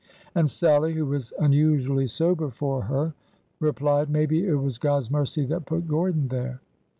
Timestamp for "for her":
2.49-3.13